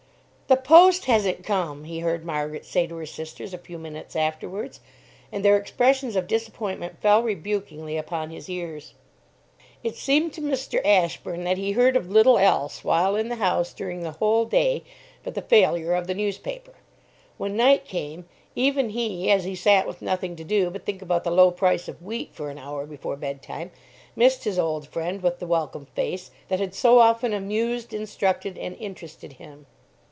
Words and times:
"The 0.47 0.57
'Post' 0.57 1.05
hasn't 1.05 1.45
come!" 1.45 1.85
he 1.85 1.99
heard 1.99 2.25
Margaret 2.25 2.65
say 2.65 2.85
to 2.85 2.97
her 2.97 3.05
sisters, 3.05 3.53
a 3.53 3.57
few 3.57 3.77
minutes 3.79 4.17
afterwards, 4.17 4.81
and 5.31 5.45
their 5.45 5.55
expressions 5.55 6.17
of 6.17 6.27
disappointment 6.27 6.99
fell 6.99 7.23
rebukingly 7.23 7.95
upon 7.95 8.31
his 8.31 8.49
ears. 8.49 8.93
It 9.81 9.95
seemed 9.95 10.33
to 10.33 10.41
Mr. 10.41 10.85
Ashburn 10.85 11.45
that 11.45 11.57
he 11.57 11.71
heard 11.71 11.95
of 11.95 12.11
little 12.11 12.37
else, 12.37 12.83
while 12.83 13.15
in 13.15 13.29
the 13.29 13.37
house, 13.37 13.71
during 13.71 14.01
the 14.01 14.11
whole 14.11 14.43
day, 14.43 14.83
but 15.23 15.35
the 15.35 15.41
failure 15.41 15.93
of 15.93 16.07
the 16.07 16.13
newspaper. 16.13 16.73
When 17.37 17.55
night 17.55 17.85
came, 17.85 18.27
even 18.53 18.89
he, 18.89 19.31
as 19.31 19.45
he 19.45 19.55
sat 19.55 19.87
with 19.87 20.01
nothing 20.01 20.35
to 20.35 20.43
do 20.43 20.69
but 20.69 20.83
think 20.83 21.01
about 21.01 21.23
the 21.23 21.31
low 21.31 21.51
price 21.51 21.87
of 21.87 22.03
wheat 22.03 22.31
for 22.35 22.49
an 22.49 22.57
hour 22.57 22.85
before 22.85 23.15
bedtime, 23.15 23.71
missed 24.17 24.43
his 24.43 24.59
old 24.59 24.85
friend 24.85 25.23
with 25.23 25.39
the 25.39 25.47
welcome 25.47 25.85
face, 25.95 26.29
that 26.49 26.59
had 26.59 26.75
so 26.75 26.99
often 26.99 27.31
amused, 27.31 27.93
instructed, 27.93 28.57
and 28.57 28.75
interested 28.81 29.31
him. 29.33 29.65